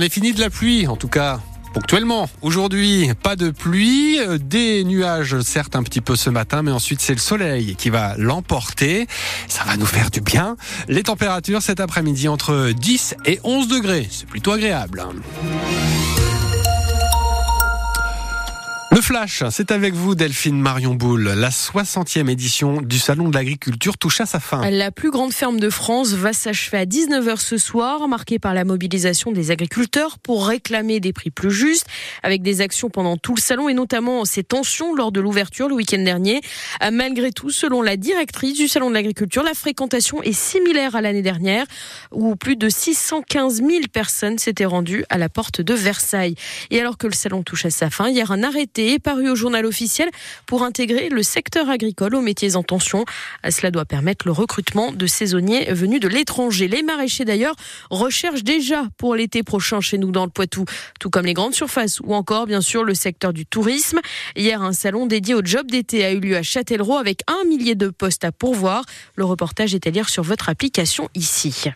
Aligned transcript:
est 0.00 0.08
fini 0.08 0.32
de 0.32 0.40
la 0.40 0.50
pluie, 0.50 0.86
en 0.86 0.96
tout 0.96 1.08
cas 1.08 1.40
ponctuellement. 1.76 2.30
Aujourd'hui, 2.40 3.10
pas 3.22 3.36
de 3.36 3.50
pluie, 3.50 4.18
euh, 4.18 4.38
des 4.38 4.82
nuages 4.84 5.40
certes 5.42 5.76
un 5.76 5.82
petit 5.82 6.00
peu 6.00 6.16
ce 6.16 6.30
matin, 6.30 6.62
mais 6.62 6.70
ensuite 6.70 7.02
c'est 7.02 7.12
le 7.12 7.18
soleil 7.18 7.76
qui 7.76 7.90
va 7.90 8.14
l'emporter. 8.16 9.06
Ça 9.46 9.62
va 9.64 9.76
nous 9.76 9.84
faire 9.84 10.10
du 10.10 10.22
bien. 10.22 10.56
Les 10.88 11.02
températures 11.02 11.60
cet 11.60 11.80
après-midi 11.80 12.28
entre 12.28 12.72
10 12.72 13.16
et 13.26 13.40
11 13.44 13.68
degrés. 13.68 14.08
C'est 14.10 14.26
plutôt 14.26 14.52
agréable. 14.52 15.04
Le 18.96 19.02
Flash, 19.02 19.42
c'est 19.50 19.72
avec 19.72 19.92
vous 19.92 20.14
Delphine 20.14 20.58
Marion 20.58 20.94
Boule. 20.94 21.24
La 21.24 21.50
60e 21.50 22.30
édition 22.30 22.80
du 22.80 22.98
Salon 22.98 23.28
de 23.28 23.34
l'agriculture 23.34 23.98
touche 23.98 24.22
à 24.22 24.24
sa 24.24 24.40
fin. 24.40 24.70
La 24.70 24.90
plus 24.90 25.10
grande 25.10 25.34
ferme 25.34 25.60
de 25.60 25.68
France 25.68 26.14
va 26.14 26.32
s'achever 26.32 26.78
à 26.78 26.86
19h 26.86 27.36
ce 27.36 27.58
soir, 27.58 28.08
marquée 28.08 28.38
par 28.38 28.54
la 28.54 28.64
mobilisation 28.64 29.32
des 29.32 29.50
agriculteurs 29.50 30.18
pour 30.18 30.46
réclamer 30.46 30.98
des 30.98 31.12
prix 31.12 31.30
plus 31.30 31.50
justes, 31.50 31.86
avec 32.22 32.40
des 32.40 32.62
actions 32.62 32.88
pendant 32.88 33.18
tout 33.18 33.34
le 33.34 33.40
salon 33.42 33.68
et 33.68 33.74
notamment 33.74 34.24
ces 34.24 34.42
tensions 34.42 34.94
lors 34.94 35.12
de 35.12 35.20
l'ouverture 35.20 35.68
le 35.68 35.74
week-end 35.74 36.02
dernier. 36.02 36.40
Malgré 36.90 37.32
tout, 37.32 37.50
selon 37.50 37.82
la 37.82 37.98
directrice 37.98 38.56
du 38.56 38.66
Salon 38.66 38.88
de 38.88 38.94
l'agriculture, 38.94 39.42
la 39.42 39.52
fréquentation 39.52 40.22
est 40.22 40.32
similaire 40.32 40.96
à 40.96 41.02
l'année 41.02 41.20
dernière, 41.20 41.66
où 42.12 42.34
plus 42.34 42.56
de 42.56 42.70
615 42.70 43.56
000 43.56 43.70
personnes 43.92 44.38
s'étaient 44.38 44.64
rendues 44.64 45.04
à 45.10 45.18
la 45.18 45.28
porte 45.28 45.60
de 45.60 45.74
Versailles. 45.74 46.34
Et 46.70 46.80
alors 46.80 46.96
que 46.96 47.06
le 47.06 47.12
salon 47.12 47.42
touche 47.42 47.66
à 47.66 47.70
sa 47.70 47.90
fin, 47.90 48.08
hier 48.08 48.30
un 48.30 48.42
arrêté 48.42 48.85
est 48.92 48.98
paru 48.98 49.30
au 49.30 49.34
journal 49.34 49.66
officiel 49.66 50.10
pour 50.46 50.62
intégrer 50.62 51.08
le 51.08 51.22
secteur 51.22 51.68
agricole 51.70 52.14
aux 52.14 52.20
métiers 52.20 52.56
en 52.56 52.62
tension. 52.62 53.04
Cela 53.48 53.70
doit 53.70 53.84
permettre 53.84 54.26
le 54.26 54.32
recrutement 54.32 54.92
de 54.92 55.06
saisonniers 55.06 55.72
venus 55.72 56.00
de 56.00 56.08
l'étranger. 56.08 56.68
Les 56.68 56.82
maraîchers 56.82 57.24
d'ailleurs 57.24 57.56
recherchent 57.90 58.44
déjà 58.44 58.84
pour 58.98 59.14
l'été 59.14 59.42
prochain 59.42 59.80
chez 59.80 59.98
nous 59.98 60.10
dans 60.10 60.24
le 60.24 60.30
Poitou, 60.30 60.64
tout 61.00 61.10
comme 61.10 61.26
les 61.26 61.34
grandes 61.34 61.54
surfaces 61.54 62.00
ou 62.00 62.14
encore 62.14 62.46
bien 62.46 62.60
sûr 62.60 62.84
le 62.84 62.94
secteur 62.94 63.32
du 63.32 63.46
tourisme. 63.46 64.00
Hier, 64.36 64.62
un 64.62 64.72
salon 64.72 65.06
dédié 65.06 65.34
au 65.34 65.44
job 65.44 65.70
d'été 65.70 66.04
a 66.04 66.12
eu 66.12 66.20
lieu 66.20 66.36
à 66.36 66.42
Châtellerault 66.42 66.96
avec 66.96 67.20
un 67.26 67.44
millier 67.48 67.74
de 67.74 67.88
postes 67.88 68.24
à 68.24 68.32
pourvoir. 68.32 68.84
Le 69.16 69.24
reportage 69.24 69.74
est 69.74 69.86
à 69.86 69.90
lire 69.90 70.08
sur 70.08 70.22
votre 70.22 70.48
application 70.48 71.08
ici. 71.14 71.70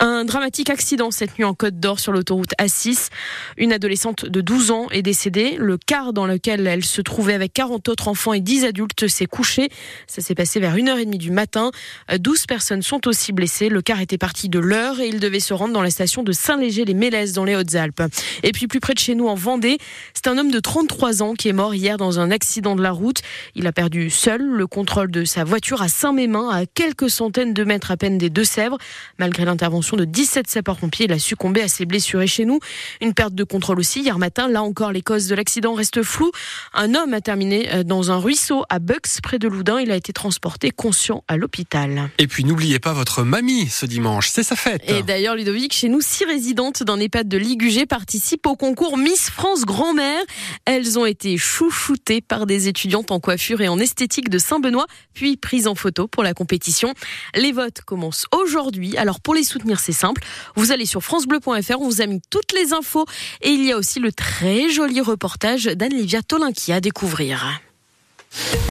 Un 0.00 0.24
dramatique 0.24 0.70
accident 0.70 1.12
cette 1.12 1.38
nuit 1.38 1.44
en 1.44 1.54
Côte 1.54 1.78
d'Or 1.78 2.00
sur 2.00 2.10
l'autoroute 2.10 2.52
A6. 2.60 3.10
Une 3.56 3.72
adolescente 3.72 4.26
de 4.26 4.40
12 4.40 4.72
ans 4.72 4.88
est 4.90 5.02
décédée. 5.02 5.54
Le 5.56 5.78
car 5.78 6.12
dans 6.12 6.26
lequel 6.26 6.66
elle 6.66 6.84
se 6.84 7.00
trouvait 7.00 7.34
avec 7.34 7.52
40 7.52 7.88
autres 7.88 8.08
enfants 8.08 8.32
et 8.32 8.40
10 8.40 8.64
adultes 8.64 9.06
s'est 9.06 9.26
couché. 9.26 9.68
Ça 10.08 10.20
s'est 10.20 10.34
passé 10.34 10.58
vers 10.58 10.76
1h30 10.76 11.16
du 11.16 11.30
matin. 11.30 11.70
12 12.12 12.46
personnes 12.46 12.82
sont 12.82 13.06
aussi 13.06 13.32
blessées. 13.32 13.68
Le 13.68 13.82
car 13.82 14.00
était 14.00 14.18
parti 14.18 14.48
de 14.48 14.58
l'heure 14.58 14.98
et 15.00 15.06
il 15.06 15.20
devait 15.20 15.40
se 15.40 15.54
rendre 15.54 15.72
dans 15.72 15.82
la 15.82 15.90
station 15.90 16.24
de 16.24 16.32
Saint-Léger-les-Mélèzes 16.32 17.32
dans 17.32 17.44
les 17.44 17.54
Hautes-Alpes. 17.54 18.02
Et 18.42 18.50
puis 18.50 18.66
plus 18.66 18.80
près 18.80 18.94
de 18.94 18.98
chez 18.98 19.14
nous 19.14 19.28
en 19.28 19.36
Vendée, 19.36 19.78
c'est 20.12 20.26
un 20.26 20.38
homme 20.38 20.50
de 20.50 20.60
33 20.60 21.22
ans 21.22 21.34
qui 21.34 21.48
est 21.48 21.52
mort 21.52 21.74
hier 21.74 21.98
dans 21.98 22.18
un 22.18 22.32
accident 22.32 22.74
de 22.74 22.82
la 22.82 22.90
route. 22.90 23.18
Il 23.54 23.66
a 23.68 23.72
perdu 23.72 24.10
seul 24.10 24.42
le 24.42 24.66
contrôle 24.66 25.10
de 25.10 25.24
sa 25.24 25.44
voiture 25.44 25.82
à 25.82 25.88
Saint-Mémin, 25.88 26.48
à 26.50 26.66
quelques 26.66 27.10
centaines 27.10 27.54
de 27.54 27.62
mètres 27.62 27.92
à 27.92 27.96
peine 27.96 28.18
des 28.18 28.30
Deux-Sèvres. 28.30 28.78
Malgré 29.18 29.44
l'intervention 29.44 29.83
de 29.92 30.04
17 30.04 30.48
sapeurs-pompiers. 30.48 31.06
Il 31.06 31.12
a 31.12 31.18
succombé 31.18 31.62
à 31.62 31.68
ses 31.68 31.84
blessures. 31.84 32.22
Et 32.22 32.26
chez 32.26 32.44
nous, 32.44 32.58
une 33.00 33.14
perte 33.14 33.34
de 33.34 33.44
contrôle 33.44 33.78
aussi. 33.78 34.00
Hier 34.00 34.18
matin, 34.18 34.48
là 34.48 34.62
encore, 34.62 34.92
les 34.92 35.02
causes 35.02 35.28
de 35.28 35.34
l'accident 35.34 35.74
restent 35.74 36.02
floues. 36.02 36.32
Un 36.72 36.94
homme 36.94 37.14
a 37.14 37.20
terminé 37.20 37.72
euh, 37.72 37.82
dans 37.84 38.10
un 38.10 38.18
ruisseau 38.18 38.64
à 38.68 38.78
Bucks, 38.78 39.20
près 39.22 39.38
de 39.38 39.48
Loudun. 39.48 39.80
Il 39.80 39.90
a 39.90 39.96
été 39.96 40.12
transporté 40.12 40.70
conscient 40.70 41.22
à 41.28 41.36
l'hôpital. 41.36 42.10
Et 42.18 42.26
puis, 42.26 42.44
n'oubliez 42.44 42.78
pas 42.78 42.92
votre 42.92 43.22
mamie 43.22 43.68
ce 43.68 43.86
dimanche. 43.86 44.28
C'est 44.28 44.42
sa 44.42 44.56
fête. 44.56 44.82
Et 44.88 45.02
d'ailleurs, 45.02 45.36
Ludovic, 45.36 45.72
chez 45.72 45.88
nous, 45.88 46.00
six 46.00 46.24
résidentes 46.24 46.82
d'un 46.82 46.98
EHPAD 46.98 47.28
de 47.28 47.36
Ligugé 47.38 47.86
participent 47.86 48.46
au 48.46 48.56
concours 48.56 48.98
Miss 48.98 49.30
France 49.30 49.64
Grand-Mère. 49.64 50.22
Elles 50.66 50.98
ont 50.98 51.04
été 51.04 51.36
chouchoutées 51.36 52.20
par 52.20 52.46
des 52.46 52.68
étudiantes 52.68 53.10
en 53.10 53.20
coiffure 53.20 53.60
et 53.60 53.68
en 53.68 53.78
esthétique 53.78 54.30
de 54.30 54.38
Saint-Benoît, 54.38 54.86
puis 55.12 55.36
prises 55.36 55.66
en 55.66 55.74
photo 55.74 56.08
pour 56.08 56.22
la 56.22 56.32
compétition. 56.32 56.94
Les 57.34 57.52
votes 57.52 57.82
commencent 57.82 58.26
aujourd'hui. 58.32 58.96
Alors, 58.96 59.20
pour 59.20 59.34
les 59.34 59.44
soutenir, 59.44 59.78
c'est 59.78 59.92
simple. 59.92 60.22
Vous 60.56 60.72
allez 60.72 60.86
sur 60.86 61.02
francebleu.fr, 61.02 61.80
on 61.80 61.88
vous 61.88 62.00
a 62.00 62.06
mis 62.06 62.20
toutes 62.30 62.52
les 62.52 62.72
infos 62.72 63.04
et 63.42 63.50
il 63.50 63.64
y 63.64 63.72
a 63.72 63.76
aussi 63.76 64.00
le 64.00 64.12
très 64.12 64.70
joli 64.70 65.00
reportage 65.00 65.64
d'Anne-Livia 65.64 66.22
Tolinki 66.22 66.72
à 66.72 66.80
découvrir. 66.80 67.60